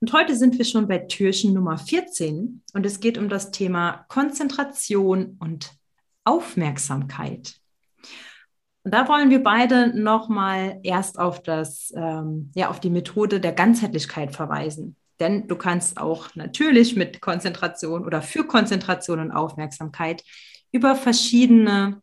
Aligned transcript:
Und 0.00 0.14
heute 0.14 0.34
sind 0.34 0.56
wir 0.56 0.64
schon 0.64 0.88
bei 0.88 0.96
Türchen 0.98 1.52
Nummer 1.52 1.76
14 1.76 2.62
und 2.72 2.86
es 2.86 3.00
geht 3.00 3.18
um 3.18 3.28
das 3.28 3.50
Thema 3.50 4.06
Konzentration 4.08 5.36
und 5.40 5.74
Aufmerksamkeit. 6.24 7.56
Und 8.82 8.94
da 8.94 9.06
wollen 9.08 9.28
wir 9.28 9.42
beide 9.42 9.88
nochmal 10.00 10.80
erst 10.84 11.18
auf 11.18 11.42
das, 11.42 11.92
ähm, 11.94 12.50
ja, 12.54 12.70
auf 12.70 12.80
die 12.80 12.88
Methode 12.88 13.40
der 13.40 13.52
Ganzheitlichkeit 13.52 14.34
verweisen. 14.34 14.96
Denn 15.20 15.46
du 15.48 15.56
kannst 15.56 15.98
auch 15.98 16.34
natürlich 16.34 16.96
mit 16.96 17.20
Konzentration 17.20 18.06
oder 18.06 18.22
für 18.22 18.44
Konzentration 18.44 19.20
und 19.20 19.32
Aufmerksamkeit 19.32 20.24
über 20.72 20.96
verschiedene 20.96 22.00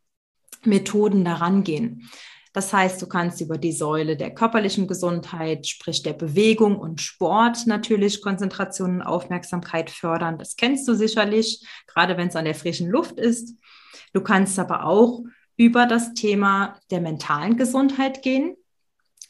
Methoden 0.63 1.25
daran 1.25 1.63
gehen. 1.63 2.07
Das 2.57 2.73
heißt, 2.73 2.99
du 2.99 3.05
kannst 3.05 3.39
über 3.39 3.59
die 3.59 3.71
Säule 3.71 4.17
der 4.17 4.33
körperlichen 4.33 4.87
Gesundheit, 4.87 5.67
sprich 5.67 6.01
der 6.01 6.13
Bewegung 6.13 6.79
und 6.79 7.01
Sport 7.01 7.67
natürlich 7.67 8.19
Konzentration 8.19 8.95
und 8.95 9.01
Aufmerksamkeit 9.03 9.91
fördern. 9.91 10.39
Das 10.39 10.55
kennst 10.55 10.87
du 10.87 10.95
sicherlich, 10.95 11.63
gerade 11.85 12.17
wenn 12.17 12.29
es 12.29 12.35
an 12.35 12.45
der 12.45 12.55
frischen 12.55 12.89
Luft 12.89 13.19
ist. 13.19 13.55
Du 14.11 14.21
kannst 14.21 14.57
aber 14.57 14.85
auch 14.85 15.21
über 15.55 15.85
das 15.85 16.15
Thema 16.15 16.79
der 16.89 16.99
mentalen 16.99 17.57
Gesundheit 17.57 18.23
gehen. 18.23 18.55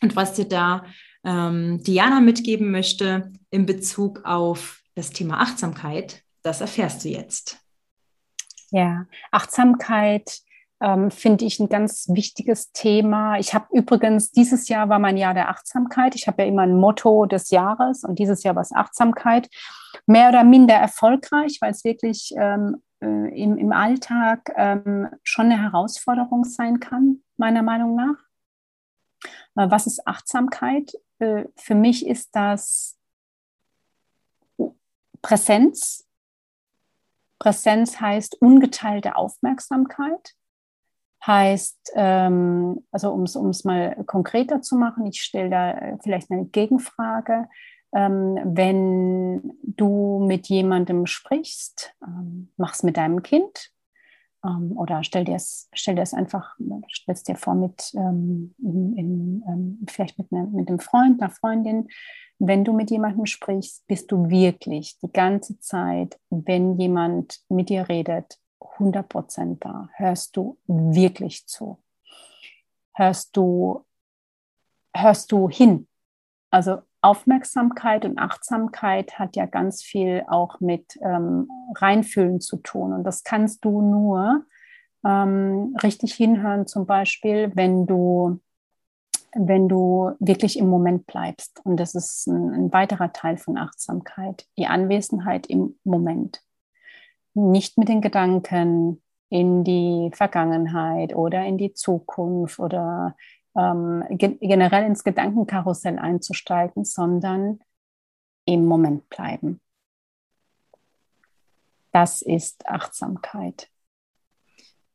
Und 0.02 0.16
was 0.16 0.36
dir 0.36 0.48
da 0.48 0.86
ähm, 1.26 1.84
Diana 1.84 2.22
mitgeben 2.22 2.72
möchte 2.72 3.34
in 3.50 3.66
Bezug 3.66 4.24
auf 4.24 4.80
das 4.96 5.10
Thema 5.10 5.42
Achtsamkeit, 5.42 6.24
das 6.44 6.62
erfährst 6.62 7.04
du 7.04 7.10
jetzt. 7.10 7.60
Ja, 8.72 9.06
Achtsamkeit 9.32 10.47
ähm, 10.80 11.10
finde 11.10 11.46
ich 11.46 11.60
ein 11.60 11.70
ganz 11.70 12.08
wichtiges 12.10 12.72
Thema. 12.72 13.40
Ich 13.40 13.54
habe 13.54 13.66
übrigens, 13.72 14.32
dieses 14.32 14.70
Jahr 14.70 14.90
war 14.90 15.00
mein 15.00 15.18
Jahr 15.18 15.34
der 15.34 15.50
Achtsamkeit. 15.50 16.16
Ich 16.16 16.28
habe 16.28 16.44
ja 16.44 16.48
immer 16.48 16.64
ein 16.64 16.78
Motto 16.78 17.26
des 17.26 17.50
Jahres 17.50 18.04
und 18.04 18.20
dieses 18.20 18.44
Jahr 18.44 18.56
war 18.56 18.62
es 18.62 18.72
Achtsamkeit. 18.72 19.50
Mehr 20.06 20.30
oder 20.30 20.44
minder 20.44 20.76
erfolgreich, 20.76 21.58
weil 21.62 21.72
es 21.72 21.84
wirklich 21.84 22.34
ähm, 22.38 22.84
äh, 23.02 23.42
im, 23.42 23.58
im 23.58 23.72
Alltag 23.72 24.52
ähm, 24.56 25.10
schon 25.24 25.48
eine 25.48 25.62
Herausforderung 25.62 26.44
sein 26.44 26.80
kann, 26.80 27.24
meiner 27.38 27.64
Meinung 27.64 27.96
nach. 27.96 28.18
Äh, 29.56 29.72
was 29.72 29.88
ist 29.88 30.08
Achtsamkeit? 30.08 30.94
Äh, 31.18 31.46
für 31.56 31.76
mich 31.76 32.06
ist 32.06 32.36
das 32.36 32.98
Präsenz. 35.24 36.08
Präsenz 37.40 38.00
heißt 38.00 38.42
ungeteilte 38.42 39.16
Aufmerksamkeit 39.16 40.37
heißt, 41.28 41.92
ähm, 41.96 42.86
also 42.92 43.12
um 43.12 43.24
es 43.24 43.64
mal 43.66 44.04
konkreter 44.06 44.62
zu 44.62 44.78
machen, 44.78 45.06
ich 45.06 45.22
stelle 45.22 45.50
da 45.50 45.72
äh, 45.72 45.98
vielleicht 46.02 46.32
eine 46.32 46.46
Gegenfrage. 46.46 47.48
Ähm, 47.94 48.40
wenn 48.44 49.54
du 49.64 50.24
mit 50.26 50.48
jemandem 50.48 51.06
sprichst, 51.06 51.94
ähm, 52.06 52.52
mach's 52.58 52.84
mit 52.84 52.98
deinem 52.98 53.24
Kind 53.24 53.72
ähm, 54.46 54.78
oder 54.78 55.04
stell 55.04 55.26
dir 55.26 55.36
es 55.36 55.70
stell 55.74 55.96
dir 55.96 56.02
es 56.02 56.14
einfach, 56.14 56.56
stellst 56.92 57.28
dir 57.28 57.36
vor 57.36 57.56
mit 57.56 57.92
ähm, 57.96 58.54
in, 58.60 58.98
in, 58.98 59.44
ähm, 59.48 59.86
vielleicht 59.90 60.18
mit, 60.18 60.32
ne, 60.32 60.48
mit 60.52 60.70
einem 60.70 60.80
Freund, 60.80 61.22
einer 61.22 61.32
Freundin. 61.32 61.88
Wenn 62.40 62.64
du 62.64 62.74
mit 62.74 62.92
jemandem 62.92 63.26
sprichst, 63.26 63.88
bist 63.88 64.12
du 64.12 64.30
wirklich 64.30 65.00
die 65.00 65.12
ganze 65.12 65.60
Zeit, 65.60 66.20
wenn 66.30 66.78
jemand 66.78 67.40
mit 67.50 67.70
dir 67.70 67.90
redet, 67.90 68.38
100% 68.60 69.58
da? 69.60 69.90
Hörst 69.94 70.36
du 70.38 70.58
wirklich 70.68 71.48
zu? 71.48 71.80
Hörst 72.94 73.36
du, 73.38 73.86
hörst 74.94 75.32
du 75.32 75.50
hin? 75.50 75.88
Also 76.50 76.82
Aufmerksamkeit 77.02 78.06
und 78.06 78.18
Achtsamkeit 78.18 79.20
hat 79.20 79.36
ja 79.36 79.46
ganz 79.46 79.84
viel 79.84 80.24
auch 80.28 80.60
mit 80.60 80.98
ähm, 81.02 81.48
Reinfühlen 81.76 82.42
zu 82.42 82.58
tun. 82.58 82.94
Und 82.94 83.04
das 83.04 83.24
kannst 83.24 83.64
du 83.64 83.82
nur 83.82 84.46
ähm, 85.06 85.76
richtig 85.84 86.16
hinhören, 86.16 86.66
zum 86.66 86.86
Beispiel, 86.86 87.52
wenn 87.56 87.86
du, 87.86 88.40
wenn 89.36 89.70
du 89.70 90.12
wirklich 90.20 90.58
im 90.58 90.70
Moment 90.70 91.06
bleibst. 91.06 91.62
Und 91.64 91.78
das 91.78 91.94
ist 91.94 92.28
ein, 92.28 92.50
ein 92.52 92.74
weiterer 92.74 93.14
Teil 93.14 93.38
von 93.38 93.58
Achtsamkeit, 93.58 94.48
die 94.58 94.68
Anwesenheit 94.68 95.48
im 95.48 95.78
Moment 95.84 96.42
nicht 97.38 97.78
mit 97.78 97.88
den 97.88 98.02
Gedanken 98.02 99.02
in 99.30 99.64
die 99.64 100.10
Vergangenheit 100.14 101.16
oder 101.16 101.46
in 101.46 101.58
die 101.58 101.74
Zukunft 101.74 102.60
oder 102.60 103.16
ähm, 103.56 104.04
ge 104.10 104.38
generell 104.40 104.86
ins 104.86 105.04
Gedankenkarussell 105.04 106.00
einzusteigen, 106.00 106.86
sondern 106.86 107.60
im 108.46 108.66
Moment 108.66 109.10
bleiben. 109.10 109.60
Das 111.92 112.22
ist 112.22 112.68
Achtsamkeit. 112.68 113.70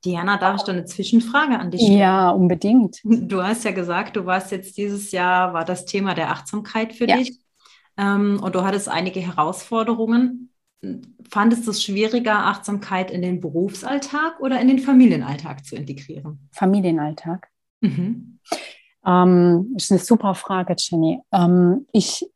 Diana, 0.04 0.36
darf 0.36 0.56
ich 0.56 0.62
da 0.62 0.72
eine 0.72 0.84
Zwischenfrage 0.84 1.58
an 1.58 1.70
dich 1.70 1.82
stellen? 1.82 1.98
Ja, 1.98 2.30
unbedingt. 2.30 3.00
Du 3.04 3.42
hast 3.42 3.64
ja 3.64 3.70
gesagt, 3.70 4.16
du 4.16 4.26
warst 4.26 4.50
jetzt 4.50 4.76
dieses 4.76 5.12
Jahr, 5.12 5.52
war 5.52 5.64
das 5.64 5.84
Thema 5.84 6.14
der 6.14 6.30
Achtsamkeit 6.30 6.92
für 6.92 7.08
ja. 7.08 7.16
dich. 7.16 7.38
Ähm, 7.96 8.40
und 8.42 8.54
du 8.54 8.62
hattest 8.62 8.88
einige 8.88 9.20
Herausforderungen 9.20 10.51
fandest 11.28 11.66
du 11.66 11.70
es 11.70 11.82
schwieriger, 11.82 12.46
Achtsamkeit 12.46 13.10
in 13.10 13.22
den 13.22 13.40
Berufsalltag 13.40 14.40
oder 14.40 14.60
in 14.60 14.68
den 14.68 14.78
Familienalltag 14.78 15.64
zu 15.64 15.76
integrieren? 15.76 16.48
Familienalltag. 16.52 17.48
Mhm. 17.80 18.38
Ähm, 19.06 19.74
ist 19.76 19.90
eine 19.90 20.00
super 20.00 20.34
Frage, 20.34 20.74
Jenny. 20.78 21.20
Ähm, 21.32 21.86
ich 21.92 22.26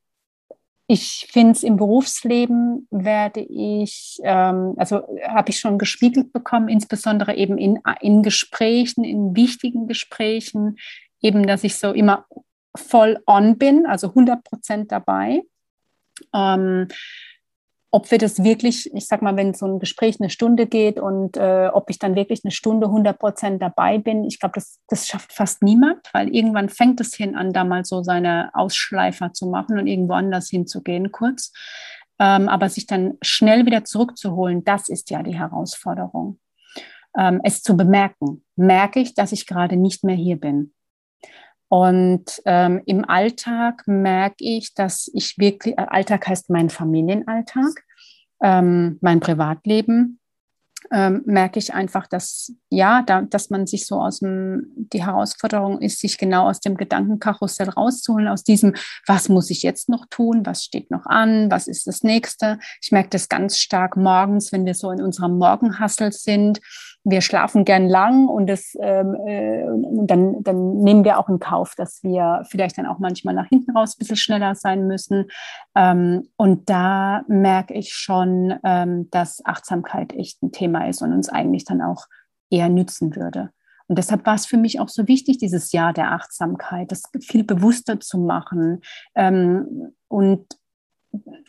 ich 0.88 1.26
finde 1.30 1.52
es 1.52 1.64
im 1.64 1.76
Berufsleben 1.76 2.86
werde 2.90 3.40
ich, 3.40 4.20
ähm, 4.22 4.74
also 4.76 5.02
habe 5.26 5.50
ich 5.50 5.58
schon 5.58 5.78
gespiegelt 5.78 6.32
bekommen, 6.32 6.68
insbesondere 6.68 7.34
eben 7.34 7.58
in, 7.58 7.80
in 8.00 8.22
Gesprächen, 8.22 9.02
in 9.02 9.34
wichtigen 9.34 9.88
Gesprächen, 9.88 10.76
eben, 11.20 11.46
dass 11.46 11.64
ich 11.64 11.76
so 11.76 11.92
immer 11.92 12.26
voll 12.76 13.18
on 13.26 13.58
bin, 13.58 13.86
also 13.86 14.08
100 14.08 14.44
Prozent 14.44 14.92
dabei. 14.92 15.42
Ähm, 16.32 16.86
ob 17.96 18.10
wir 18.10 18.18
das 18.18 18.44
wirklich, 18.44 18.94
ich 18.94 19.08
sag 19.08 19.22
mal, 19.22 19.36
wenn 19.36 19.54
so 19.54 19.64
ein 19.64 19.78
Gespräch 19.78 20.20
eine 20.20 20.28
Stunde 20.28 20.66
geht 20.66 21.00
und 21.00 21.38
äh, 21.38 21.70
ob 21.72 21.88
ich 21.88 21.98
dann 21.98 22.14
wirklich 22.14 22.42
eine 22.44 22.50
Stunde 22.50 22.88
100 22.88 23.18
Prozent 23.18 23.62
dabei 23.62 23.96
bin, 23.96 24.22
ich 24.24 24.38
glaube, 24.38 24.52
das, 24.56 24.80
das 24.88 25.08
schafft 25.08 25.32
fast 25.32 25.62
niemand, 25.62 26.06
weil 26.12 26.28
irgendwann 26.28 26.68
fängt 26.68 27.00
das 27.00 27.14
Hirn 27.14 27.34
an, 27.34 27.54
da 27.54 27.64
mal 27.64 27.86
so 27.86 28.02
seine 28.02 28.50
Ausschleifer 28.52 29.32
zu 29.32 29.46
machen 29.46 29.78
und 29.78 29.86
irgendwo 29.86 30.12
anders 30.12 30.50
hinzugehen 30.50 31.10
kurz. 31.10 31.54
Ähm, 32.18 32.50
aber 32.50 32.68
sich 32.68 32.86
dann 32.86 33.14
schnell 33.22 33.64
wieder 33.64 33.82
zurückzuholen, 33.84 34.62
das 34.62 34.90
ist 34.90 35.08
ja 35.08 35.22
die 35.22 35.38
Herausforderung. 35.38 36.38
Ähm, 37.16 37.40
es 37.44 37.62
zu 37.62 37.78
bemerken, 37.78 38.44
merke 38.56 39.00
ich, 39.00 39.14
dass 39.14 39.32
ich 39.32 39.46
gerade 39.46 39.76
nicht 39.76 40.04
mehr 40.04 40.16
hier 40.16 40.38
bin. 40.38 40.74
Und 41.68 42.42
ähm, 42.44 42.82
im 42.84 43.08
Alltag 43.08 43.84
merke 43.87 44.44
ich, 44.44 44.75
dass 44.75 45.10
ich 45.14 45.38
wirklich, 45.38 45.78
äh, 45.78 45.87
Alltag 45.88 46.28
heißt 46.28 46.50
mein 46.50 46.69
Familienalltag, 46.69 47.86
ähm, 48.43 48.99
mein 49.00 49.21
Privatleben, 49.21 50.21
ähm, 50.93 51.23
merke 51.27 51.59
ich 51.59 51.75
einfach, 51.75 52.06
dass 52.06 52.53
ja, 52.71 53.03
da, 53.03 53.23
dass 53.23 53.50
man 53.50 53.67
sich 53.67 53.87
so 53.87 54.00
aus 54.00 54.21
dem, 54.21 54.67
die 54.77 55.05
Herausforderung 55.05 55.81
ist, 55.81 56.00
sich 56.00 56.19
genau 56.19 56.49
aus 56.49 56.61
dem 56.61 56.77
Gedankenkarussell 56.77 57.69
rauszuholen, 57.71 58.29
aus 58.29 58.44
diesem, 58.44 58.75
was 59.06 59.29
muss 59.29 59.50
ich 59.50 59.62
jetzt 59.62 59.88
noch 59.88 60.06
tun, 60.06 60.44
was 60.44 60.65
steht 60.65 60.91
noch 60.91 61.06
an, 61.06 61.50
was 61.50 61.67
ist 61.67 61.87
das 61.87 62.03
nächste. 62.03 62.59
Ich 62.81 62.93
merke 62.93 63.11
das 63.11 63.29
ganz 63.29 63.59
stark 63.59 63.97
morgens, 63.97 64.53
wenn 64.53 64.67
wir 64.67 64.75
so 64.75 64.91
in 64.91 65.03
unserem 65.03 65.38
Morgenhassel 65.38 66.12
sind, 66.12 66.61
wir 67.08 67.20
schlafen 67.20 67.64
gern 67.64 67.88
lang 67.88 68.26
und 68.26 68.49
das, 68.49 68.76
ähm, 68.81 69.14
äh, 69.26 69.64
dann, 70.06 70.43
dann 70.43 70.79
nehmen 70.79 71.05
wir 71.05 71.19
auch 71.19 71.29
in 71.29 71.38
Kauf, 71.38 71.75
dass 71.76 72.03
wir 72.03 72.43
vielleicht 72.50 72.79
dann 72.79 72.87
auch 72.87 72.99
manchmal 72.99 73.32
nach 73.32 73.49
hinten 73.49 73.76
raus 73.76 73.94
ein 73.94 74.00
bisschen 74.00 74.17
schneller 74.17 74.56
sein 74.56 74.88
müssen. 74.88 75.26
Ähm, 75.76 76.29
und 76.37 76.69
da 76.69 77.23
merke 77.29 77.75
ich 77.75 77.94
schon, 77.94 78.55
ähm, 78.64 79.08
dass 79.11 79.44
Achtsamkeit 79.44 80.14
echt 80.14 80.43
ein 80.43 80.50
Thema 80.50 80.88
ist 80.88 81.00
und 81.00 81.12
uns 81.12 81.29
eigentlich 81.29 81.64
dann 81.64 81.81
auch 81.81 82.06
eher 82.50 82.69
nützen 82.69 83.14
würde. 83.14 83.50
Und 83.87 83.99
deshalb 83.99 84.26
war 84.26 84.35
es 84.35 84.47
für 84.47 84.56
mich 84.56 84.81
auch 84.81 84.88
so 84.88 85.06
wichtig, 85.06 85.38
dieses 85.38 85.70
Jahr 85.70 85.93
der 85.93 86.11
Achtsamkeit, 86.11 86.91
das 86.91 87.05
viel 87.20 87.44
bewusster 87.44 88.00
zu 88.00 88.19
machen. 88.19 88.81
Ähm, 89.14 89.94
und, 90.09 90.44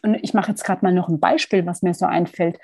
und 0.04 0.14
ich 0.22 0.36
mache 0.36 0.52
jetzt 0.52 0.64
gerade 0.64 0.86
mal 0.86 0.94
noch 0.94 1.10
ein 1.10 1.20
Beispiel, 1.20 1.66
was 1.66 1.82
mir 1.82 1.96
so 1.96 2.06
einfällt 2.06 2.60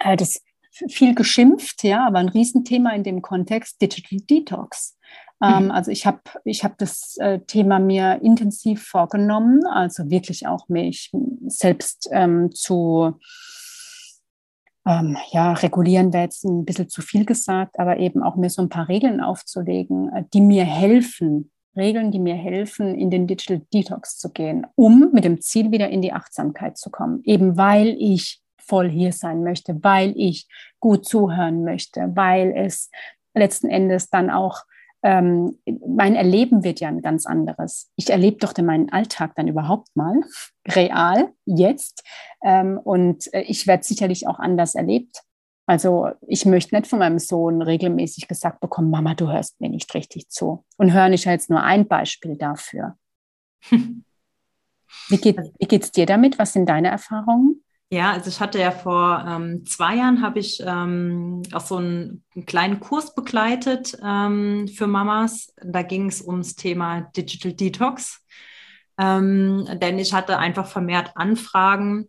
äh, 0.00 0.16
das 0.16 0.40
viel 0.88 1.14
geschimpft, 1.14 1.82
ja, 1.84 2.06
aber 2.06 2.18
ein 2.18 2.28
Riesenthema 2.28 2.90
in 2.90 3.02
dem 3.02 3.22
Kontext 3.22 3.80
Digital 3.80 4.20
Detox. 4.20 4.96
Ähm, 5.42 5.64
mhm. 5.64 5.70
Also 5.70 5.90
ich 5.90 6.06
habe 6.06 6.20
ich 6.44 6.64
hab 6.64 6.78
das 6.78 7.16
äh, 7.18 7.40
Thema 7.40 7.78
mir 7.78 8.20
intensiv 8.22 8.82
vorgenommen, 8.82 9.66
also 9.66 10.08
wirklich 10.10 10.46
auch 10.46 10.68
mich 10.68 11.12
selbst 11.46 12.08
ähm, 12.12 12.52
zu 12.52 13.18
ähm, 14.86 15.16
ja, 15.32 15.52
regulieren 15.52 16.12
wäre 16.12 16.24
jetzt 16.24 16.44
ein 16.44 16.64
bisschen 16.64 16.88
zu 16.88 17.02
viel 17.02 17.24
gesagt, 17.24 17.78
aber 17.78 17.98
eben 17.98 18.22
auch 18.22 18.36
mir 18.36 18.50
so 18.50 18.62
ein 18.62 18.68
paar 18.68 18.88
Regeln 18.88 19.20
aufzulegen, 19.20 20.10
äh, 20.12 20.24
die 20.32 20.40
mir 20.40 20.64
helfen, 20.64 21.50
Regeln, 21.76 22.10
die 22.10 22.20
mir 22.20 22.36
helfen, 22.36 22.94
in 22.94 23.10
den 23.10 23.26
Digital 23.26 23.60
Detox 23.74 24.16
zu 24.16 24.30
gehen, 24.30 24.66
um 24.76 25.10
mit 25.12 25.24
dem 25.24 25.42
Ziel 25.42 25.72
wieder 25.72 25.90
in 25.90 26.00
die 26.00 26.12
Achtsamkeit 26.12 26.78
zu 26.78 26.90
kommen. 26.90 27.20
Eben 27.24 27.58
weil 27.58 27.96
ich 27.98 28.40
voll 28.66 28.88
hier 28.88 29.12
sein 29.12 29.42
möchte, 29.42 29.82
weil 29.82 30.12
ich 30.16 30.48
gut 30.80 31.06
zuhören 31.06 31.64
möchte, 31.64 32.12
weil 32.14 32.52
es 32.56 32.90
letzten 33.34 33.68
Endes 33.68 34.10
dann 34.10 34.30
auch 34.30 34.62
ähm, 35.02 35.58
mein 35.86 36.16
Erleben 36.16 36.64
wird 36.64 36.80
ja 36.80 36.88
ein 36.88 37.02
ganz 37.02 37.26
anderes. 37.26 37.92
Ich 37.96 38.10
erlebe 38.10 38.38
doch 38.38 38.56
meinen 38.58 38.90
Alltag 38.90 39.34
dann 39.36 39.46
überhaupt 39.46 39.94
mal 39.94 40.20
real 40.68 41.32
jetzt 41.44 42.02
ähm, 42.42 42.78
und 42.82 43.32
äh, 43.32 43.42
ich 43.42 43.66
werde 43.66 43.84
sicherlich 43.84 44.26
auch 44.26 44.38
anders 44.38 44.74
erlebt. 44.74 45.22
Also 45.68 46.08
ich 46.26 46.44
möchte 46.46 46.74
nicht 46.74 46.86
von 46.86 47.00
meinem 47.00 47.18
Sohn 47.18 47.60
regelmäßig 47.60 48.28
gesagt 48.28 48.60
bekommen, 48.60 48.90
Mama, 48.90 49.14
du 49.14 49.30
hörst 49.30 49.60
mir 49.60 49.68
nicht 49.68 49.92
richtig 49.94 50.28
zu. 50.28 50.64
Und 50.76 50.92
hören 50.92 51.12
ist 51.12 51.24
jetzt 51.24 51.50
nur 51.50 51.62
ein 51.62 51.88
Beispiel 51.88 52.36
dafür. 52.36 52.96
Wie 55.08 55.16
geht 55.18 55.82
es 55.82 55.92
dir 55.92 56.06
damit? 56.06 56.38
Was 56.38 56.52
sind 56.52 56.68
deine 56.68 56.88
Erfahrungen? 56.88 57.64
Ja, 57.88 58.12
also 58.12 58.28
ich 58.30 58.40
hatte 58.40 58.58
ja 58.58 58.72
vor 58.72 59.24
ähm, 59.28 59.64
zwei 59.64 59.96
Jahren 59.96 60.20
habe 60.20 60.40
ich 60.40 60.60
ähm, 60.64 61.42
auch 61.52 61.60
so 61.60 61.76
einen, 61.76 62.24
einen, 62.34 62.44
kleinen 62.44 62.80
Kurs 62.80 63.14
begleitet 63.14 63.96
ähm, 64.04 64.66
für 64.66 64.88
Mamas. 64.88 65.54
Da 65.62 65.82
ging 65.82 66.08
es 66.08 66.20
ums 66.20 66.56
Thema 66.56 67.02
Digital 67.16 67.52
Detox. 67.52 68.24
Ähm, 68.98 69.68
denn 69.80 70.00
ich 70.00 70.12
hatte 70.12 70.38
einfach 70.38 70.66
vermehrt 70.66 71.12
Anfragen, 71.14 72.08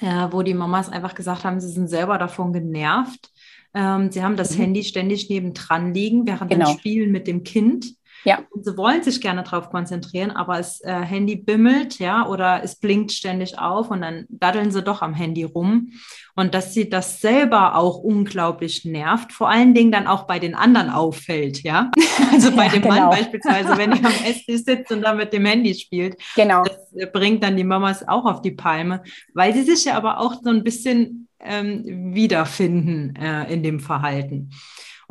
äh, 0.00 0.28
wo 0.30 0.42
die 0.42 0.54
Mamas 0.54 0.88
einfach 0.88 1.16
gesagt 1.16 1.42
haben, 1.44 1.58
sie 1.58 1.72
sind 1.72 1.88
selber 1.88 2.18
davon 2.18 2.52
genervt. 2.52 3.32
Ähm, 3.74 4.12
sie 4.12 4.22
haben 4.22 4.36
das 4.36 4.56
mhm. 4.56 4.62
Handy 4.62 4.84
ständig 4.84 5.28
nebendran 5.28 5.94
liegen, 5.94 6.26
während 6.26 6.50
genau. 6.50 6.66
sie 6.66 6.78
spielen 6.78 7.10
mit 7.10 7.26
dem 7.26 7.42
Kind. 7.42 7.96
Ja. 8.24 8.40
Und 8.50 8.64
sie 8.64 8.76
wollen 8.76 9.02
sich 9.02 9.20
gerne 9.20 9.42
darauf 9.42 9.70
konzentrieren, 9.70 10.30
aber 10.30 10.58
das 10.58 10.80
äh, 10.82 10.92
Handy 10.92 11.36
bimmelt, 11.36 11.98
ja, 11.98 12.26
oder 12.26 12.62
es 12.62 12.76
blinkt 12.76 13.12
ständig 13.12 13.58
auf 13.58 13.90
und 13.90 14.02
dann 14.02 14.26
daddeln 14.28 14.70
sie 14.70 14.82
doch 14.82 15.02
am 15.02 15.14
Handy 15.14 15.44
rum. 15.44 15.92
Und 16.34 16.54
dass 16.54 16.72
sie 16.72 16.88
das 16.88 17.20
selber 17.20 17.76
auch 17.76 17.98
unglaublich 17.98 18.84
nervt, 18.84 19.32
vor 19.32 19.50
allen 19.50 19.74
Dingen 19.74 19.92
dann 19.92 20.06
auch 20.06 20.26
bei 20.26 20.38
den 20.38 20.54
anderen 20.54 20.88
auffällt, 20.88 21.62
ja. 21.62 21.90
Also 22.32 22.50
bei 22.52 22.66
ja, 22.66 22.72
dem 22.72 22.82
genau. 22.82 22.94
Mann 22.94 23.10
beispielsweise, 23.10 23.76
wenn 23.76 23.92
er 23.92 23.98
am 23.98 24.24
Esstisch 24.24 24.62
sitzt 24.64 24.90
und 24.92 25.02
da 25.02 25.12
mit 25.12 25.32
dem 25.32 25.44
Handy 25.44 25.74
spielt. 25.74 26.16
Genau. 26.34 26.64
Das 26.64 26.92
äh, 26.94 27.06
bringt 27.06 27.42
dann 27.42 27.56
die 27.56 27.64
Mamas 27.64 28.06
auch 28.06 28.24
auf 28.24 28.40
die 28.40 28.52
Palme, 28.52 29.02
weil 29.34 29.52
sie 29.52 29.62
sich 29.62 29.84
ja 29.84 29.96
aber 29.96 30.18
auch 30.18 30.34
so 30.42 30.50
ein 30.50 30.64
bisschen 30.64 31.28
ähm, 31.40 32.14
wiederfinden 32.14 33.16
äh, 33.16 33.52
in 33.52 33.62
dem 33.62 33.80
Verhalten. 33.80 34.50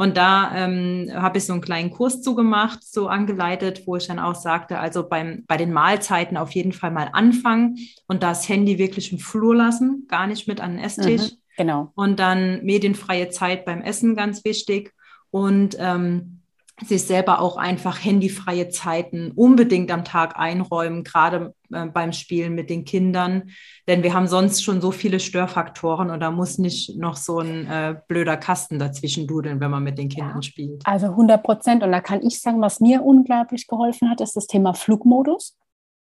Und 0.02 0.18
da 0.18 0.52
ähm, 0.56 1.12
habe 1.14 1.38
ich 1.38 1.46
so 1.46 1.54
einen 1.54 1.62
kleinen 1.62 1.92
Kurs 1.92 2.24
zugemacht, 2.24 2.84
so 2.84 3.08
angeleitet, 3.08 3.84
wo 3.86 3.98
ich 3.98 4.08
dann 4.08 4.18
auch 4.18 4.34
sagte, 4.34 4.80
also 4.80 5.08
beim, 5.08 5.44
bei 5.46 5.58
den 5.58 5.72
Mahlzeiten 5.72 6.38
auf 6.38 6.50
jeden 6.54 6.72
Fall 6.72 6.90
mal 6.90 7.12
anfangen 7.14 7.78
und 8.08 8.24
das 8.24 8.50
Handy 8.50 8.80
wirklich 8.80 9.12
im 9.12 9.20
Flur 9.20 9.56
lassen, 9.56 10.08
gar 10.08 10.26
nicht 10.26 10.48
mit 10.48 10.60
an 10.60 10.72
den 10.72 10.84
Esstisch. 10.84 11.22
Mhm, 11.22 11.38
genau. 11.56 11.92
Und 11.94 12.20
dann 12.20 12.64
medienfreie 12.64 13.30
Zeit 13.30 13.64
beim 13.64 13.84
Essen, 13.84 14.16
ganz 14.16 14.44
wichtig. 14.44 14.92
Und 15.30 15.78
ähm, 15.80 16.41
sich 16.86 17.04
selber 17.04 17.42
auch 17.42 17.58
einfach 17.58 18.04
handyfreie 18.04 18.70
Zeiten 18.70 19.32
unbedingt 19.36 19.92
am 19.92 20.04
Tag 20.04 20.38
einräumen, 20.38 21.04
gerade 21.04 21.54
äh, 21.72 21.86
beim 21.86 22.12
Spielen 22.14 22.56
mit 22.56 22.70
den 22.70 22.86
Kindern. 22.86 23.52
Denn 23.88 24.04
wir 24.04 24.14
haben 24.14 24.28
sonst 24.28 24.64
schon 24.64 24.82
so 24.82 24.92
viele 24.92 25.20
Störfaktoren 25.20 26.10
und 26.10 26.20
da 26.20 26.32
muss 26.32 26.58
nicht 26.58 26.98
noch 26.98 27.18
so 27.18 27.40
ein 27.40 27.68
äh, 27.68 27.96
blöder 28.08 28.38
Kasten 28.38 28.80
dazwischen 28.80 29.28
dudeln, 29.28 29.60
wenn 29.60 29.72
man 29.72 29.84
mit 29.84 29.98
den 29.98 30.10
Kindern 30.10 30.38
ja, 30.38 30.42
spielt. 30.42 30.82
Also 30.86 31.08
100 31.08 31.44
Prozent. 31.44 31.84
Und 31.84 31.92
da 31.92 32.02
kann 32.02 32.22
ich 32.24 32.40
sagen, 32.40 32.62
was 32.62 32.80
mir 32.80 33.04
unglaublich 33.04 33.68
geholfen 33.68 34.10
hat, 34.10 34.22
ist 34.22 34.36
das 34.36 34.48
Thema 34.48 34.74
Flugmodus. 34.74 35.58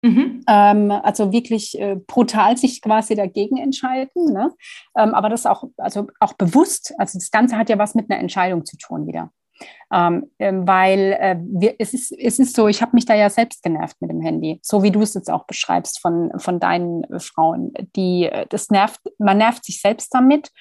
Mhm. 0.02 0.46
Ähm, 0.48 0.92
also 0.92 1.34
wirklich 1.34 1.78
äh, 1.80 1.96
brutal 1.96 2.58
sich 2.58 2.82
quasi 2.82 3.16
dagegen 3.16 3.58
entscheiden. 3.58 4.32
Ne? 4.32 4.52
Ähm, 4.98 5.14
aber 5.14 5.30
das 5.30 5.46
auch, 5.46 5.66
also 5.78 6.08
auch 6.20 6.34
bewusst, 6.34 6.94
also 6.98 7.18
das 7.20 7.32
Ganze 7.32 7.58
hat 7.58 7.70
ja 7.70 7.78
was 7.78 7.96
mit 7.96 8.10
einer 8.10 8.20
Entscheidung 8.20 8.66
zu 8.66 8.78
tun 8.78 9.08
wieder. 9.08 9.32
Ähm, 9.92 10.30
ähm, 10.38 10.68
weil 10.68 11.18
äh, 11.20 11.38
wir, 11.40 11.76
es, 11.80 11.94
ist, 11.94 12.12
es 12.12 12.38
ist 12.38 12.56
so, 12.56 12.68
ich 12.68 12.82
habe 12.82 12.92
mich 12.94 13.06
da 13.06 13.16
ja 13.16 13.30
selbst 13.30 13.64
genervt 13.64 13.98
mit 14.00 14.12
dem 14.12 14.22
Handy, 14.22 14.60
so 14.62 14.84
wie 14.84 14.92
du 14.92 15.02
es 15.02 15.16
jetzt 15.16 15.32
auch 15.32 15.46
beschreibst 15.46 16.00
von, 16.00 16.32
von 16.38 16.60
deinen 16.60 17.04
äh, 17.06 17.20
Frauen. 17.20 17.74
Die, 17.96 18.26
äh, 18.26 18.46
das 18.50 18.70
nervt, 18.70 19.00
man 19.18 19.40
nervt 19.40 19.66
sich 19.66 19.82
selbst 19.82 20.14
damit, 20.14 20.52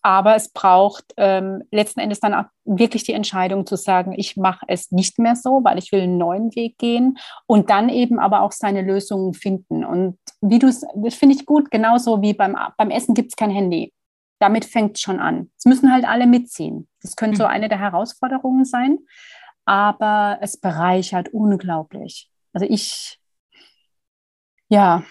aber 0.00 0.36
es 0.36 0.50
braucht 0.50 1.04
ähm, 1.16 1.64
letzten 1.70 2.00
Endes 2.00 2.20
dann 2.20 2.32
auch 2.32 2.44
wirklich 2.64 3.04
die 3.04 3.12
Entscheidung 3.12 3.66
zu 3.66 3.76
sagen, 3.76 4.14
ich 4.16 4.36
mache 4.36 4.64
es 4.68 4.90
nicht 4.90 5.18
mehr 5.18 5.36
so, 5.36 5.60
weil 5.64 5.78
ich 5.78 5.92
will 5.92 6.02
einen 6.02 6.18
neuen 6.18 6.54
Weg 6.54 6.78
gehen 6.78 7.18
und 7.46 7.68
dann 7.68 7.88
eben 7.88 8.18
aber 8.18 8.40
auch 8.40 8.52
seine 8.52 8.82
Lösungen 8.82 9.34
finden. 9.34 9.84
Und 9.84 10.18
wie 10.40 10.58
du 10.58 10.68
es, 10.68 10.86
das 10.94 11.14
finde 11.14 11.34
ich 11.34 11.44
gut, 11.44 11.70
genauso 11.70 12.22
wie 12.22 12.32
beim, 12.32 12.56
beim 12.78 12.90
Essen 12.90 13.14
gibt 13.14 13.32
es 13.32 13.36
kein 13.36 13.50
Handy 13.50 13.92
damit 14.38 14.64
fängt 14.64 14.96
es 14.96 15.02
schon 15.02 15.20
an. 15.20 15.50
Es 15.56 15.64
müssen 15.64 15.92
halt 15.92 16.04
alle 16.04 16.26
mitziehen. 16.26 16.88
Das 17.02 17.16
könnte 17.16 17.38
so 17.38 17.44
mhm. 17.44 17.50
eine 17.50 17.68
der 17.68 17.78
Herausforderungen 17.78 18.64
sein, 18.64 18.98
aber 19.64 20.38
es 20.40 20.58
bereichert 20.58 21.28
unglaublich. 21.30 22.30
Also 22.52 22.66
ich, 22.68 23.20
ja, 24.68 25.02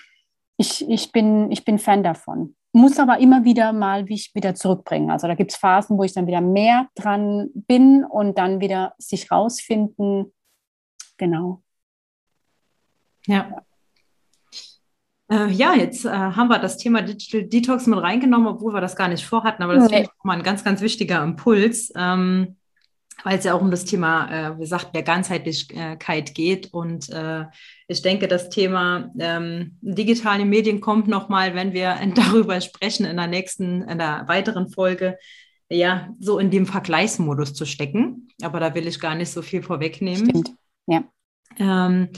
ich, 0.57 0.87
ich, 0.89 1.11
bin, 1.11 1.51
ich 1.51 1.65
bin 1.65 1.79
Fan 1.79 2.03
davon. 2.03 2.55
Muss 2.73 2.99
aber 2.99 3.19
immer 3.19 3.43
wieder 3.43 3.73
mal 3.73 4.07
wie 4.07 4.21
wieder 4.33 4.53
zurückbringen. 4.53 5.09
Also 5.09 5.27
da 5.27 5.35
gibt 5.35 5.51
es 5.51 5.57
Phasen, 5.57 5.97
wo 5.97 6.03
ich 6.03 6.13
dann 6.13 6.27
wieder 6.27 6.41
mehr 6.41 6.87
dran 6.95 7.49
bin 7.53 8.03
und 8.03 8.37
dann 8.37 8.59
wieder 8.59 8.93
sich 8.97 9.31
rausfinden. 9.31 10.33
Genau. 11.17 11.63
Ja. 13.25 13.63
Äh, 15.29 15.51
ja, 15.51 15.73
jetzt 15.73 16.05
äh, 16.05 16.09
haben 16.09 16.47
wir 16.47 16.59
das 16.59 16.77
Thema 16.77 17.01
Digital 17.01 17.43
Detox 17.43 17.85
mit 17.85 17.99
reingenommen, 17.99 18.47
obwohl 18.47 18.73
wir 18.73 18.81
das 18.81 18.95
gar 18.95 19.09
nicht 19.09 19.25
vorhatten, 19.25 19.61
aber 19.61 19.75
das 19.75 19.91
nee. 19.91 20.03
ist 20.03 20.11
mal 20.23 20.37
ein 20.37 20.43
ganz, 20.43 20.63
ganz 20.63 20.79
wichtiger 20.81 21.21
Impuls, 21.21 21.91
ähm, 21.95 22.55
weil 23.23 23.37
es 23.37 23.43
ja 23.43 23.53
auch 23.53 23.61
um 23.61 23.71
das 23.71 23.83
Thema, 23.83 24.29
äh, 24.31 24.55
wie 24.55 24.61
gesagt, 24.61 24.95
der 24.95 25.03
Ganzheitlichkeit 25.03 26.33
geht. 26.33 26.73
Und 26.73 27.09
äh, 27.09 27.45
ich 27.87 28.01
denke, 28.01 28.27
das 28.27 28.49
Thema 28.49 29.11
ähm, 29.19 29.77
digitale 29.81 30.45
Medien 30.45 30.79
kommt 30.79 31.07
nochmal, 31.09 31.55
wenn 31.55 31.73
wir 31.73 31.97
darüber 32.15 32.61
sprechen 32.61 33.05
in 33.05 33.17
der 33.17 33.27
nächsten, 33.27 33.81
in 33.81 33.97
der 33.97 34.25
weiteren 34.27 34.69
Folge, 34.69 35.17
ja, 35.69 36.09
so 36.19 36.39
in 36.39 36.51
dem 36.51 36.65
Vergleichsmodus 36.65 37.53
zu 37.53 37.65
stecken. 37.65 38.29
Aber 38.41 38.61
da 38.61 38.73
will 38.75 38.87
ich 38.87 39.01
gar 39.01 39.15
nicht 39.15 39.31
so 39.31 39.41
viel 39.41 39.61
vorwegnehmen. 39.61 40.29
Stimmt, 40.29 40.53
ja. 40.85 41.03
Ähm, 41.59 42.09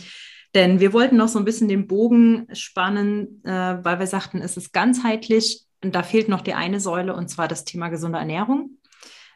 denn 0.56 0.80
wir 0.80 0.94
wollten 0.94 1.18
noch 1.18 1.28
so 1.28 1.38
ein 1.40 1.46
bisschen 1.46 1.68
den 1.68 1.88
Bogen 1.88 2.48
spannen, 2.54 3.44
äh, 3.44 3.78
weil 3.84 4.00
wir 4.00 4.08
sagten, 4.08 4.42
es 4.42 4.58
ist 4.58 4.74
ganzheitlich 4.74 5.66
und 5.84 5.94
da 5.94 6.04
fehlt 6.04 6.28
noch 6.28 6.42
die 6.42 6.56
eine 6.56 6.80
Säule 6.80 7.16
und 7.16 7.30
zwar 7.30 7.48
das 7.48 7.66
Thema 7.66 7.90
gesunde 7.90 8.20
Ernährung. 8.20 8.78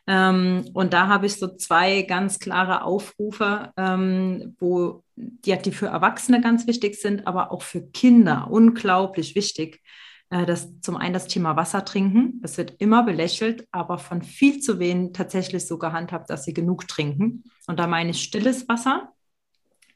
Ähm, 0.08 0.66
und 0.74 0.94
da 0.94 1.08
habe 1.08 1.28
ich 1.28 1.36
so 1.36 1.56
zwei 1.56 2.02
ganz 2.02 2.40
klare 2.40 2.84
Aufrufe, 2.84 3.72
ähm, 3.78 4.56
wo 4.60 5.04
die, 5.16 5.56
die 5.58 5.72
für 5.72 5.88
Erwachsene 5.88 6.42
ganz 6.42 6.68
wichtig 6.68 7.00
sind, 7.00 7.28
aber 7.28 7.52
auch 7.52 7.62
für 7.62 7.82
Kinder 7.82 8.48
unglaublich 8.50 9.36
wichtig. 9.36 9.82
Äh, 10.30 10.46
das 10.46 10.80
zum 10.82 10.98
einen 10.98 11.14
das 11.14 11.28
Thema 11.28 11.56
Wasser 11.56 11.86
trinken. 11.86 12.40
Das 12.42 12.58
wird 12.58 12.76
immer 12.80 13.04
belächelt, 13.04 13.68
aber 13.72 13.98
von 13.98 14.24
viel 14.24 14.60
zu 14.60 14.80
wenigen 14.80 15.14
tatsächlich 15.14 15.66
so 15.68 15.78
gehandhabt, 15.78 16.30
dass 16.30 16.44
sie 16.44 16.54
genug 16.54 16.88
trinken. 16.88 17.44
Und 17.68 17.80
da 17.80 17.88
meine 17.88 18.10
ich 18.10 18.24
stilles 18.24 18.68
Wasser 18.68 19.13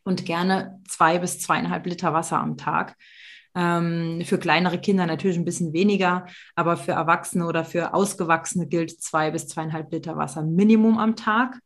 und 0.07 0.25
gerne 0.25 0.81
zwei 0.87 1.19
bis 1.19 1.39
zweieinhalb 1.39 1.85
Liter 1.85 2.13
Wasser 2.13 2.39
am 2.39 2.57
Tag. 2.57 2.95
Ähm, 3.55 4.21
für 4.23 4.37
kleinere 4.37 4.79
Kinder 4.79 5.05
natürlich 5.05 5.37
ein 5.37 5.45
bisschen 5.45 5.73
weniger, 5.73 6.27
aber 6.55 6.77
für 6.77 6.93
Erwachsene 6.93 7.45
oder 7.45 7.65
für 7.65 7.93
Ausgewachsene 7.93 8.67
gilt 8.67 9.01
zwei 9.01 9.31
bis 9.31 9.47
zweieinhalb 9.47 9.91
Liter 9.91 10.15
Wasser 10.15 10.43
Minimum 10.43 10.97
am 10.97 11.15
Tag. 11.15 11.59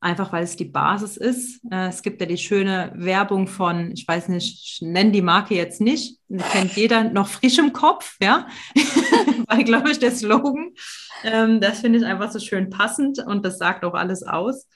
Einfach 0.00 0.32
weil 0.32 0.44
es 0.44 0.54
die 0.54 0.66
Basis 0.66 1.16
ist. 1.16 1.60
Äh, 1.72 1.88
es 1.88 2.02
gibt 2.02 2.20
ja 2.20 2.26
die 2.26 2.38
schöne 2.38 2.92
Werbung 2.94 3.48
von, 3.48 3.90
ich 3.92 4.06
weiß 4.06 4.28
nicht, 4.28 4.62
ich 4.64 4.82
nenne 4.82 5.10
die 5.10 5.22
Marke 5.22 5.54
jetzt 5.54 5.80
nicht, 5.80 6.20
kennt 6.52 6.76
jeder 6.76 7.04
noch 7.04 7.26
frisch 7.26 7.58
im 7.58 7.72
Kopf, 7.72 8.16
ja, 8.22 8.46
weil, 9.48 9.64
glaube 9.64 9.90
ich, 9.90 9.98
der 9.98 10.12
Slogan. 10.12 10.72
Ähm, 11.24 11.60
das 11.60 11.80
finde 11.80 11.98
ich 11.98 12.04
einfach 12.04 12.30
so 12.30 12.38
schön 12.38 12.70
passend 12.70 13.18
und 13.26 13.44
das 13.44 13.58
sagt 13.58 13.84
auch 13.84 13.94
alles 13.94 14.22
aus. 14.22 14.68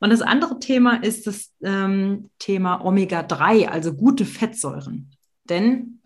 Und 0.00 0.10
das 0.10 0.22
andere 0.22 0.58
Thema 0.58 1.02
ist 1.02 1.26
das 1.26 1.52
ähm, 1.62 2.30
Thema 2.38 2.84
Omega-3, 2.84 3.68
also 3.68 3.94
gute 3.94 4.24
Fettsäuren. 4.24 5.10
Denn 5.44 6.00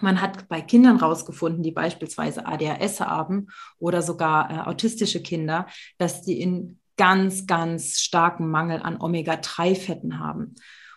Man 0.00 0.20
hat 0.20 0.48
bei 0.48 0.60
Kindern 0.60 0.98
rausgefunden, 0.98 1.62
die 1.62 1.70
beispielsweise 1.70 2.46
ADHS 2.46 3.00
haben 3.00 3.48
oder 3.78 4.02
sogar 4.02 4.50
äh, 4.50 4.68
autistische 4.68 5.22
Kinder, 5.22 5.66
dass 5.98 6.22
die 6.22 6.40
in 6.40 6.78
ganz, 6.96 7.46
ganz 7.46 8.00
starken 8.00 8.48
Mangel 8.48 8.80
an 8.82 9.00
Omega-3-Fetten 9.00 10.18
haben. 10.18 10.54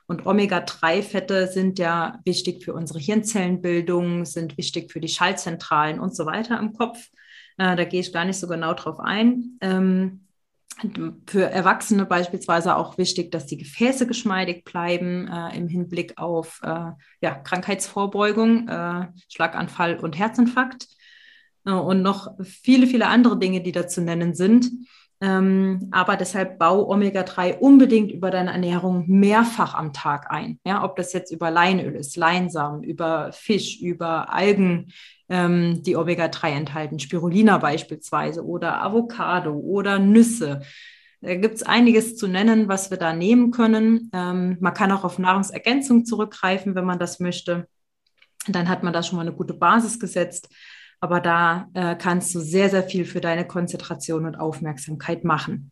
Und 0.08 0.26
Omega-3-Fette 0.26 1.48
sind 1.48 1.78
ja 1.78 2.20
wichtig 2.26 2.64
für 2.64 2.74
unsere 2.74 3.00
Hirnzellenbildung, 3.00 4.26
sind 4.26 4.58
wichtig 4.58 4.92
für 4.92 5.00
die 5.00 5.08
Schaltzentralen 5.08 6.00
und 6.00 6.16
so 6.16 6.26
weiter 6.26 6.60
im 6.60 6.74
Kopf. 6.74 7.10
Äh, 7.58 7.76
da 7.76 7.84
gehe 7.84 8.00
ich 8.00 8.14
gar 8.14 8.26
nicht 8.26 8.40
so 8.40 8.48
genau 8.48 8.74
drauf 8.74 9.00
ein. 9.00 9.58
Ähm, 9.62 10.26
für 11.26 11.44
Erwachsene 11.44 12.06
beispielsweise 12.06 12.76
auch 12.76 12.98
wichtig, 12.98 13.32
dass 13.32 13.46
die 13.46 13.58
Gefäße 13.58 14.08
geschmeidig 14.08 14.64
bleiben 14.64 15.28
äh, 15.28 15.58
im 15.58 15.68
Hinblick 15.68 16.18
auf 16.18 16.60
äh, 16.64 16.92
ja, 17.22 17.36
Krankheitsvorbeugung, 17.36 18.68
äh, 18.68 19.08
Schlaganfall 19.28 20.00
und 20.00 20.18
Herzinfarkt 20.18 20.88
äh, 21.66 21.72
und 21.72 22.02
noch 22.02 22.38
viele, 22.44 22.88
viele 22.88 23.08
andere 23.08 23.38
Dinge, 23.38 23.62
die 23.62 23.72
da 23.72 23.88
zu 23.88 24.02
nennen 24.02 24.34
sind. 24.36 24.70
Ähm, 25.22 25.90
aber 25.92 26.16
deshalb 26.16 26.60
bau 26.60 26.90
Omega-3 26.90 27.58
unbedingt 27.58 28.12
über 28.12 28.32
deine 28.32 28.52
Ernährung 28.52 29.04
mehrfach 29.08 29.74
am 29.74 29.92
Tag 29.92 30.32
ein. 30.32 30.60
Ja, 30.66 30.84
ob 30.84 30.96
das 30.96 31.12
jetzt 31.12 31.32
über 31.32 31.52
Leinöl 31.52 31.96
ist, 31.96 32.16
Leinsamen, 32.16 32.84
über 32.84 33.32
Fisch, 33.34 33.82
über 33.82 34.34
Algen, 34.34 34.94
ähm, 35.28 35.84
die 35.84 35.98
Omega-3 35.98 36.52
enthalten, 36.52 37.00
Spirulina 37.00 37.58
beispielsweise 37.58 38.46
oder 38.46 38.82
Avocado 38.82 39.54
oder 39.54 40.00
Nüsse. 40.00 40.62
Da 41.22 41.36
gibt 41.36 41.56
es 41.56 41.64
einiges 41.64 42.16
zu 42.16 42.28
nennen, 42.28 42.70
was 42.70 42.90
wir 42.90 42.98
da 42.98 43.14
nehmen 43.14 43.52
können. 43.52 44.10
Ähm, 44.14 44.58
man 44.62 44.74
kann 44.74 44.92
auch 44.94 45.04
auf 45.04 45.20
Nahrungsergänzung 45.20 46.06
zurückgreifen, 46.06 46.76
wenn 46.76 46.86
man 46.86 46.98
das 46.98 47.20
möchte. 47.20 47.68
Dann 48.48 48.70
hat 48.70 48.84
man 48.84 48.94
da 48.94 49.04
schon 49.04 49.18
mal 49.18 49.24
eine 49.24 49.36
gute 49.36 49.54
Basis 49.54 50.00
gesetzt. 50.00 50.48
Aber 51.00 51.22
da 51.22 51.70
äh, 51.74 51.96
kannst 51.96 52.36
du 52.36 52.40
sehr, 52.40 52.70
sehr 52.70 52.84
viel 52.84 53.06
für 53.06 53.22
deine 53.22 53.48
Konzentration 53.48 54.26
und 54.26 54.36
Aufmerksamkeit 54.36 55.24
machen. 55.24 55.72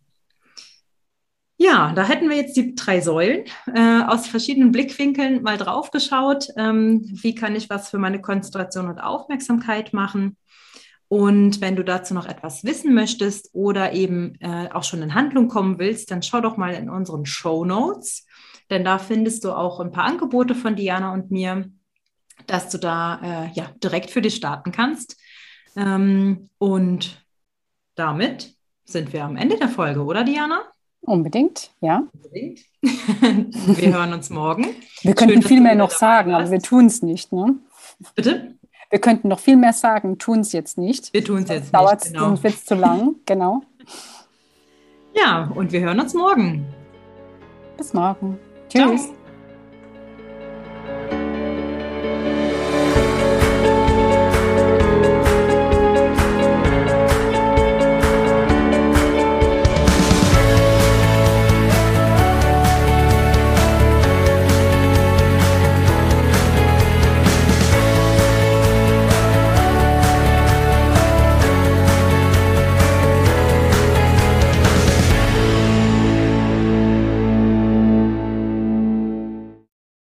Ja, 1.60 1.92
da 1.94 2.04
hätten 2.04 2.30
wir 2.30 2.38
jetzt 2.38 2.56
die 2.56 2.76
drei 2.76 3.02
Säulen 3.02 3.46
äh, 3.74 4.02
aus 4.04 4.28
verschiedenen 4.28 4.72
Blickwinkeln 4.72 5.42
mal 5.42 5.58
drauf 5.58 5.90
geschaut. 5.90 6.50
Ähm, 6.56 7.02
wie 7.04 7.34
kann 7.34 7.56
ich 7.56 7.70
was 7.70 7.90
für 7.90 7.98
meine 7.98 8.22
Konzentration 8.22 8.88
und 8.88 9.00
Aufmerksamkeit 9.00 9.92
machen? 9.92 10.38
Und 11.10 11.62
wenn 11.62 11.76
du 11.76 11.84
dazu 11.84 12.14
noch 12.14 12.28
etwas 12.28 12.64
wissen 12.64 12.94
möchtest 12.94 13.50
oder 13.54 13.94
eben 13.94 14.36
äh, 14.40 14.70
auch 14.72 14.84
schon 14.84 15.02
in 15.02 15.16
Handlung 15.16 15.48
kommen 15.48 15.80
willst, 15.80 16.12
dann 16.12 16.22
schau 16.22 16.42
doch 16.42 16.58
mal 16.58 16.74
in 16.74 16.90
unseren 16.90 17.26
Show 17.26 17.66
Notes, 17.66 18.26
denn 18.70 18.84
da 18.84 19.00
findest 19.00 19.44
du 19.46 19.54
auch 19.54 19.80
ein 19.80 19.92
paar 19.92 20.04
Angebote 20.04 20.54
von 20.54 20.76
Diana 20.76 21.14
und 21.14 21.32
mir, 21.32 21.72
dass 22.46 22.70
du 22.70 22.78
da 22.78 23.20
äh, 23.24 23.52
ja, 23.54 23.70
direkt 23.84 24.12
für 24.12 24.22
dich 24.22 24.36
starten 24.36 24.72
kannst. 24.72 25.18
Ähm, 25.76 26.50
und 26.58 27.26
damit 27.96 28.56
sind 28.86 29.14
wir 29.14 29.24
am 29.24 29.36
Ende 29.36 29.58
der 29.58 29.70
Folge, 29.70 30.04
oder 30.04 30.24
Diana? 30.24 30.62
Unbedingt, 31.02 31.72
ja. 31.82 32.04
Unbedingt. 32.14 32.60
wir 32.82 33.94
hören 33.94 34.14
uns 34.14 34.30
morgen. 34.30 34.68
Wir 35.02 35.16
könnten 35.16 35.42
Schön, 35.42 35.44
viel 35.44 35.62
mehr 35.62 35.76
noch 35.76 35.92
sagen, 35.92 36.34
aber 36.34 36.52
wir 36.52 36.60
tun 36.60 36.88
es 36.88 37.02
nicht. 37.02 37.32
Ne? 37.32 37.56
Bitte? 38.16 38.56
Wir 38.90 39.00
könnten 39.00 39.28
noch 39.28 39.40
viel 39.40 39.58
mehr 39.58 39.74
sagen, 39.74 40.18
tun 40.18 40.40
es 40.42 40.54
jetzt 40.54 40.78
nicht. 40.78 41.14
Wir 41.14 41.24
tun 41.24 41.44
es 41.44 41.50
jetzt 41.50 41.74
dauert 41.74 42.04
nicht. 42.04 42.16
Dauert 42.16 42.42
genau. 42.42 42.56
zu 42.56 42.76
lang, 42.76 43.16
genau. 43.26 43.62
Ja, 45.14 45.52
und 45.56 45.72
wir 45.72 45.82
hören 45.82 46.00
uns 46.00 46.14
morgen. 46.14 46.66
Bis 47.78 47.94
morgen. 47.94 48.40
Tschüss. 48.70 49.08
Ciao. 49.08 49.27